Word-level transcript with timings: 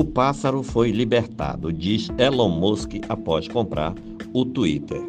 O 0.00 0.04
pássaro 0.04 0.62
foi 0.62 0.92
libertado, 0.92 1.70
diz 1.70 2.08
Elon 2.16 2.48
Musk 2.48 2.92
após 3.06 3.46
comprar 3.46 3.94
o 4.32 4.46
Twitter. 4.46 5.02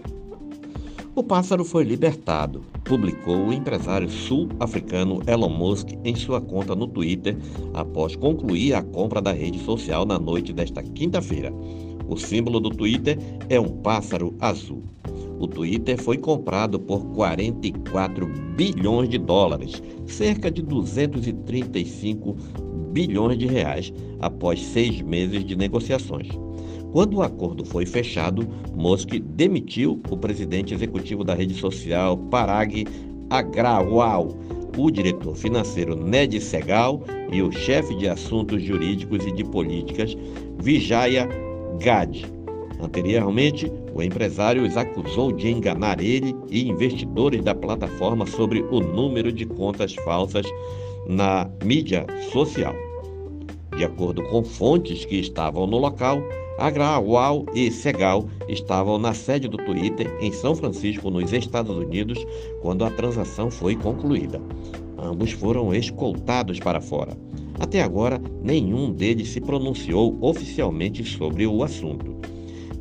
O 1.16 1.24
pássaro 1.24 1.64
foi 1.64 1.86
libertado, 1.86 2.66
publicou 2.84 3.38
o 3.48 3.54
empresário 3.54 4.10
sul-africano 4.10 5.22
Elon 5.26 5.48
Musk 5.48 5.92
em 6.04 6.14
sua 6.14 6.42
conta 6.42 6.76
no 6.76 6.88
Twitter 6.88 7.38
após 7.74 8.18
concluir 8.18 8.74
a 8.74 8.84
compra 8.84 9.22
da 9.22 9.32
rede 9.32 9.60
social 9.60 10.06
na 10.06 10.20
noite 10.20 10.52
desta 10.52 10.84
quinta-feira. 10.84 11.54
O 12.10 12.18
símbolo 12.18 12.60
do 12.60 12.70
Twitter 12.70 13.18
é 13.48 13.58
um 13.58 13.70
pássaro 13.78 14.36
azul. 14.42 14.84
O 15.40 15.48
Twitter 15.48 15.98
foi 15.98 16.18
comprado 16.18 16.78
por 16.78 17.06
44 17.14 18.28
bilhões 18.58 19.08
de 19.08 19.18
dólares, 19.18 19.82
cerca 20.06 20.52
de 20.52 20.62
235 20.62 22.36
bilhões 22.92 23.38
de 23.38 23.46
reais, 23.46 23.94
após 24.20 24.62
seis 24.62 25.02
meses 25.02 25.44
de 25.46 25.56
negociações. 25.56 26.30
Quando 26.92 27.18
o 27.18 27.22
acordo 27.22 27.64
foi 27.64 27.86
fechado, 27.86 28.48
Musk 28.76 29.14
demitiu 29.20 30.02
o 30.10 30.18
presidente 30.18 30.74
executivo 30.74 31.24
da 31.24 31.34
rede 31.34 31.54
social 31.54 32.18
Parag 32.18 32.86
Agrawal, 33.30 34.38
o 34.78 34.92
diretor 34.92 35.36
financeiro 35.36 35.96
Ned 35.96 36.40
Segal 36.42 37.02
e 37.32 37.42
o 37.42 37.52
chefe 37.52 37.96
de 37.96 38.10
assuntos 38.10 38.62
jurídicos 38.62 39.26
e 39.26 39.32
de 39.32 39.44
políticas 39.44 40.18
Vijaya 40.60 41.30
Gad. 41.82 42.26
Anteriormente, 42.82 43.72
o 43.94 44.02
empresário 44.02 44.64
os 44.64 44.76
acusou 44.76 45.32
de 45.32 45.50
enganar 45.50 46.02
ele 46.02 46.36
e 46.50 46.68
investidores 46.68 47.44
da 47.44 47.54
plataforma 47.54 48.26
sobre 48.26 48.62
o 48.72 48.80
número 48.80 49.32
de 49.32 49.46
contas 49.46 49.94
falsas 49.96 50.46
na 51.08 51.50
mídia 51.64 52.06
social. 52.32 52.74
De 53.76 53.86
acordo 53.86 54.24
com 54.30 54.44
fontes 54.44 55.06
que 55.06 55.16
estavam 55.16 55.66
no 55.66 55.78
local, 55.78 56.22
Agrawal 56.58 57.46
e 57.56 57.72
Segal 57.72 58.28
estavam 58.48 59.00
na 59.00 59.14
sede 59.14 59.48
do 59.48 59.58
Twitter 59.58 60.16
em 60.22 60.32
São 60.32 60.56
Francisco, 60.56 61.10
nos 61.10 61.34
Estados 61.34 61.76
Unidos, 61.76 62.24
quando 62.62 62.86
a 62.86 62.92
transação 62.92 63.50
foi 63.50 63.76
concluída. 63.76 64.40
Ambos 64.98 65.32
foram 65.32 65.74
escoltados 65.74 66.60
para 66.60 66.80
fora. 66.80 67.18
Até 67.60 67.82
agora, 67.82 68.22
nenhum 68.44 68.92
deles 68.92 69.30
se 69.30 69.42
pronunciou 69.42 70.18
oficialmente 70.22 71.04
sobre 71.04 71.48
o 71.48 71.64
assunto. 71.64 72.16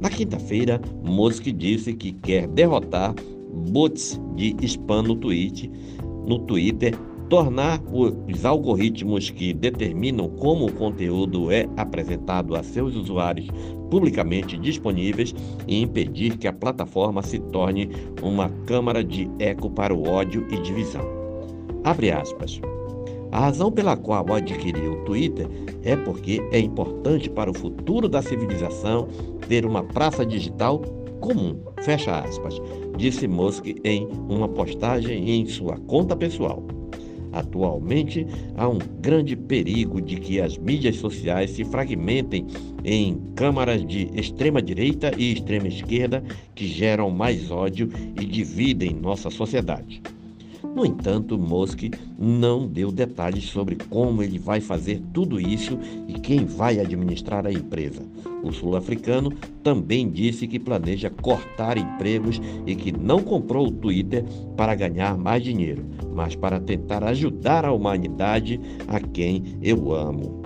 Na 0.00 0.10
quinta-feira, 0.10 0.80
Musk 1.02 1.44
disse 1.44 1.92
que 1.94 2.12
quer 2.12 2.46
derrotar 2.48 3.14
bots 3.70 4.20
de 4.34 4.56
spam 4.66 5.02
no, 5.02 5.16
tweet, 5.16 5.70
no 6.26 6.38
Twitter, 6.40 6.94
tornar 7.30 7.80
os 7.92 8.44
algoritmos 8.44 9.30
que 9.30 9.54
determinam 9.54 10.28
como 10.28 10.66
o 10.66 10.72
conteúdo 10.72 11.52
é 11.52 11.64
apresentado 11.76 12.56
a 12.56 12.62
seus 12.64 12.96
usuários 12.96 13.46
publicamente 13.88 14.58
disponíveis 14.58 15.32
e 15.68 15.80
impedir 15.80 16.36
que 16.36 16.48
a 16.48 16.52
plataforma 16.52 17.22
se 17.22 17.38
torne 17.38 17.88
uma 18.20 18.50
câmara 18.66 19.04
de 19.04 19.30
eco 19.38 19.70
para 19.70 19.94
o 19.94 20.08
ódio 20.08 20.44
e 20.50 20.60
divisão. 20.60 21.04
Abre 21.84 22.10
aspas. 22.10 22.60
A 23.30 23.38
razão 23.38 23.70
pela 23.70 23.96
qual 23.96 24.32
adquiri 24.32 24.88
o 24.88 25.04
Twitter 25.04 25.48
é 25.84 25.94
porque 25.94 26.42
é 26.50 26.58
importante 26.58 27.30
para 27.30 27.48
o 27.48 27.56
futuro 27.56 28.08
da 28.08 28.20
civilização 28.20 29.06
ter 29.48 29.64
uma 29.64 29.84
praça 29.84 30.26
digital 30.26 30.80
comum, 31.20 31.56
fecha 31.82 32.18
aspas, 32.18 32.60
disse 32.96 33.28
Musk 33.28 33.66
em 33.84 34.08
uma 34.28 34.48
postagem 34.48 35.30
em 35.30 35.46
sua 35.46 35.76
conta 35.86 36.16
pessoal. 36.16 36.79
Atualmente, 37.32 38.26
há 38.56 38.68
um 38.68 38.78
grande 39.00 39.36
perigo 39.36 40.00
de 40.00 40.16
que 40.16 40.40
as 40.40 40.58
mídias 40.58 40.96
sociais 40.96 41.50
se 41.50 41.64
fragmentem 41.64 42.46
em 42.84 43.20
câmaras 43.34 43.86
de 43.86 44.10
extrema-direita 44.14 45.12
e 45.16 45.32
extrema-esquerda 45.32 46.22
que 46.54 46.66
geram 46.66 47.10
mais 47.10 47.50
ódio 47.50 47.88
e 48.16 48.24
dividem 48.24 48.94
nossa 48.94 49.30
sociedade. 49.30 50.02
No 50.74 50.86
entanto, 50.86 51.36
Musk 51.36 51.82
não 52.16 52.66
deu 52.66 52.92
detalhes 52.92 53.44
sobre 53.44 53.76
como 53.88 54.22
ele 54.22 54.38
vai 54.38 54.60
fazer 54.60 55.02
tudo 55.12 55.40
isso 55.40 55.78
e 56.06 56.14
quem 56.14 56.44
vai 56.44 56.78
administrar 56.78 57.44
a 57.44 57.52
empresa. 57.52 58.02
O 58.42 58.52
sul-africano 58.52 59.32
também 59.62 60.08
disse 60.08 60.46
que 60.46 60.58
planeja 60.58 61.10
cortar 61.10 61.76
empregos 61.76 62.40
e 62.66 62.76
que 62.76 62.92
não 62.92 63.20
comprou 63.20 63.66
o 63.66 63.72
Twitter 63.72 64.24
para 64.56 64.74
ganhar 64.74 65.18
mais 65.18 65.42
dinheiro, 65.42 65.84
mas 66.14 66.36
para 66.36 66.60
tentar 66.60 67.02
ajudar 67.04 67.64
a 67.64 67.72
humanidade 67.72 68.60
a 68.86 69.00
quem 69.00 69.58
eu 69.60 69.92
amo. 69.92 70.40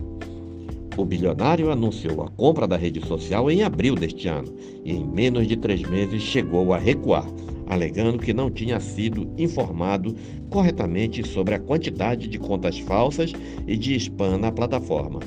O 0.97 1.05
bilionário 1.05 1.71
anunciou 1.71 2.23
a 2.23 2.31
compra 2.31 2.67
da 2.67 2.77
rede 2.77 3.05
social 3.07 3.51
em 3.51 3.63
abril 3.63 3.95
deste 3.95 4.29
ano 4.29 4.55
e, 4.85 4.93
em 4.93 5.05
menos 5.05 5.47
de 5.47 5.57
três 5.57 5.83
meses, 5.83 6.23
chegou 6.23 6.73
a 6.73 6.79
recuar 6.79 7.27
alegando 7.67 8.19
que 8.19 8.33
não 8.33 8.51
tinha 8.51 8.79
sido 8.81 9.33
informado 9.39 10.15
corretamente 10.51 11.27
sobre 11.27 11.55
a 11.55 11.61
quantidade 11.61 12.29
de 12.29 12.39
contas 12.39 12.79
falsas 12.79 13.33
e 13.67 13.77
de 13.77 13.97
spam 13.97 14.39
na 14.39 14.53
plataforma. 14.53 15.21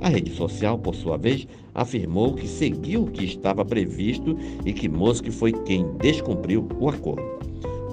A 0.00 0.08
rede 0.08 0.30
social, 0.32 0.78
por 0.78 0.94
sua 0.94 1.16
vez, 1.16 1.46
afirmou 1.74 2.34
que 2.34 2.46
seguiu 2.46 3.04
o 3.04 3.10
que 3.10 3.24
estava 3.24 3.64
previsto 3.64 4.36
e 4.64 4.72
que 4.72 4.88
Musk 4.88 5.30
foi 5.30 5.52
quem 5.64 5.86
descumpriu 5.98 6.68
o 6.78 6.88
acordo. 6.88 7.45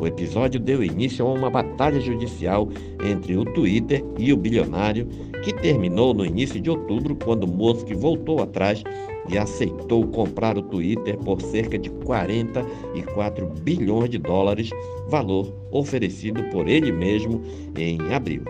O 0.04 0.08
episódio 0.08 0.60
deu 0.60 0.84
início 0.84 1.26
a 1.26 1.32
uma 1.32 1.50
batalha 1.50 1.98
judicial 2.02 2.68
entre 3.10 3.38
o 3.38 3.46
Twitter 3.46 4.04
e 4.20 4.34
o 4.34 4.38
bilionário, 4.38 5.08
que 5.42 5.54
terminou 5.54 6.14
no 6.14 6.26
início 6.26 6.60
de 6.60 6.70
outubro, 6.70 7.16
quando 7.16 7.48
Musk 7.48 7.88
voltou 7.94 8.44
atrás 8.44 8.84
e 9.30 9.38
aceitou 9.38 10.06
comprar 10.08 10.58
o 10.58 10.62
Twitter 10.62 11.18
por 11.20 11.42
cerca 11.42 11.80
de 11.80 11.90
44 11.90 13.48
bilhões 13.62 14.10
de 14.10 14.18
dólares, 14.18 14.72
valor 15.08 15.56
oferecido 15.72 16.44
por 16.52 16.68
ele 16.68 16.92
mesmo 16.92 17.42
em 17.78 17.98
abril. 18.14 18.44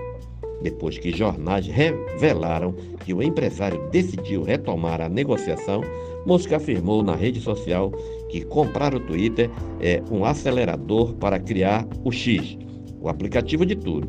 Depois 0.64 0.98
que 0.98 1.12
jornais 1.12 1.68
revelaram 1.68 2.74
que 3.06 3.14
o 3.14 3.22
empresário 3.22 3.82
decidiu 3.92 4.44
retomar 4.44 5.02
a 5.02 5.10
negociação, 5.10 5.82
Musk 6.26 6.54
afirmou 6.54 7.04
na 7.04 7.16
rede 7.16 7.42
social 7.42 7.92
que 8.30 8.46
comprar 8.46 8.96
o 8.96 9.00
Twitter 9.02 9.50
é 9.82 10.02
um 10.10 10.24
acelerador 10.24 11.14
para 11.16 11.38
criar 11.38 11.86
o 12.06 12.12
X, 12.12 12.58
o 13.02 13.10
aplicativo 13.10 13.66
de 13.66 13.76
tudo, 13.76 14.08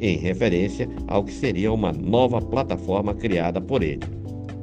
em 0.00 0.16
referência 0.18 0.88
ao 1.06 1.22
que 1.22 1.32
seria 1.32 1.72
uma 1.72 1.92
nova 1.92 2.40
plataforma 2.40 3.14
criada 3.14 3.60
por 3.60 3.80
ele. 3.80 4.02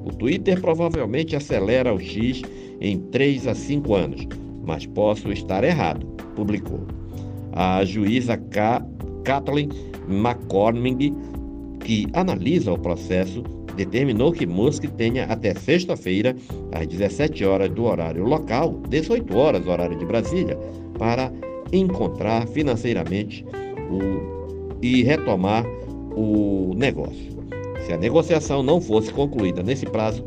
O 0.04 0.10
Twitter 0.10 0.60
provavelmente 0.60 1.36
acelera 1.36 1.94
o 1.94 2.00
X 2.00 2.42
em 2.82 3.00
3 3.00 3.48
a 3.48 3.56
5 3.56 3.96
anos, 3.96 4.28
mas 4.66 4.86
posso 4.86 5.32
estar 5.32 5.64
errado, 5.64 6.06
publicou. 6.36 6.82
A 7.54 7.86
juíza 7.86 8.36
K. 8.36 8.86
Kathleen 9.24 9.70
McCormick, 10.08 11.14
que 11.80 12.08
analisa 12.14 12.72
o 12.74 12.78
processo, 12.78 13.44
determinou 13.76 14.32
que 14.32 14.46
Musk 14.46 14.86
tenha 14.98 15.26
até 15.26 15.54
sexta-feira, 15.56 16.36
às 16.72 16.88
17 16.88 17.46
horas 17.46 17.70
do 17.70 17.86
horário 17.86 18.24
local, 18.24 18.82
18 18.90 19.38
horas 19.38 19.68
horário 19.68 19.98
de 19.98 20.06
Brasília, 20.06 20.58
para 20.98 21.32
encontrar 21.72 22.48
financeiramente 22.48 23.46
o, 23.90 24.78
e 24.82 25.04
retomar 25.04 25.66
o 26.16 26.74
negócio. 26.76 27.32
Se 27.86 27.94
a 27.94 27.98
negociação 27.98 28.62
não 28.62 28.80
fosse 28.80 29.12
concluída 29.12 29.64
nesse 29.64 29.86
prazo, 29.86 30.24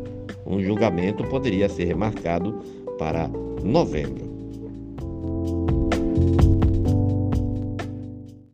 um 0.46 0.60
julgamento 0.60 1.24
poderia 1.24 1.68
ser 1.68 1.94
marcado 1.96 2.58
para 2.98 3.30
novembro. 3.62 4.33